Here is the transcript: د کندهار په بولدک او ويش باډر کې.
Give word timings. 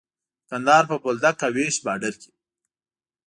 د 0.39 0.41
کندهار 0.49 0.83
په 0.91 0.95
بولدک 1.03 1.37
او 1.45 1.51
ويش 1.55 1.75
باډر 1.85 2.13
کې. 2.21 2.31